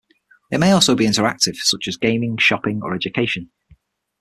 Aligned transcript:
It 0.51 0.57
may 0.57 0.71
also 0.71 0.95
be 0.95 1.05
interactive, 1.05 1.57
such 1.57 1.87
as 1.87 1.95
gaming, 1.95 2.35
shopping, 2.37 2.79
or 2.81 2.95
education. 2.95 3.51